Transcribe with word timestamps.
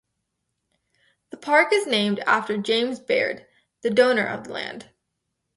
The 1.29 1.37
park 1.37 1.67
is 1.71 1.85
named 1.85 2.21
after 2.21 2.57
James 2.57 2.99
Baird, 2.99 3.45
the 3.83 3.91
donor 3.91 4.25
of 4.25 4.45
the 4.45 4.51
land. 4.53 4.89